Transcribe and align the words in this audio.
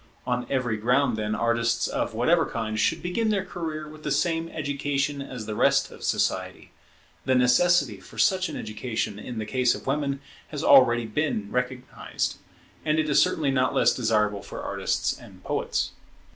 On 0.25 0.47
every 0.49 0.77
ground, 0.77 1.15
then, 1.15 1.35
artists 1.35 1.87
of 1.87 2.15
whatever 2.15 2.47
kind 2.47 2.79
should 2.79 3.03
begin 3.03 3.29
their 3.29 3.45
career 3.45 3.87
with 3.87 4.01
the 4.01 4.09
same 4.09 4.49
education 4.49 5.21
as 5.21 5.45
the 5.45 5.53
rest 5.53 5.91
of 5.91 6.03
society. 6.03 6.71
The 7.25 7.35
necessity 7.35 7.99
for 7.99 8.17
such 8.17 8.49
an 8.49 8.57
education 8.57 9.19
in 9.19 9.37
the 9.37 9.45
case 9.45 9.75
of 9.75 9.85
women 9.85 10.19
has 10.47 10.61
been 10.61 10.69
already 10.71 11.05
recognized; 11.45 12.37
and 12.83 12.97
it 12.97 13.09
is 13.11 13.21
certainly 13.21 13.51
not 13.51 13.75
less 13.75 13.93
desirable 13.93 14.41
for 14.41 14.63
artists 14.63 15.15
and 15.19 15.43
poets. 15.43 15.91